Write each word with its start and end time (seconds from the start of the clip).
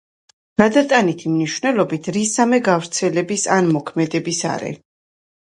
გადატანითი 0.61 1.29
მნიშვნელობით 1.33 2.09
რისამე 2.15 2.61
გავრცელების 2.69 3.45
ან 3.59 3.71
მოქმედების 3.77 4.43
არე. 4.57 4.73